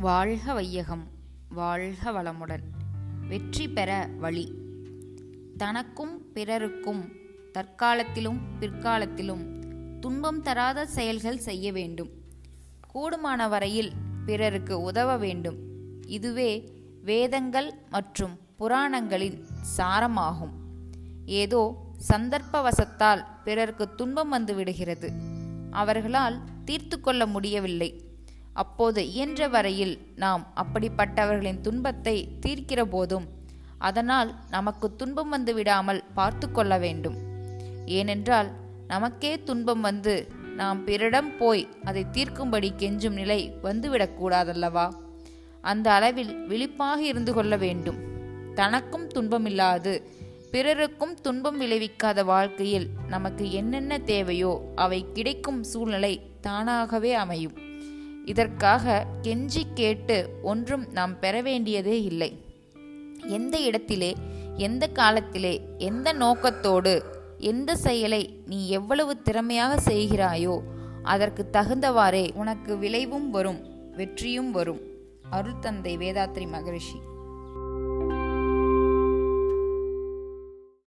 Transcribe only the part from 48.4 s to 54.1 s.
தனக்கும் துன்பமில்லாது பிறருக்கும் துன்பம் விளைவிக்காத வாழ்க்கையில் நமக்கு என்னென்ன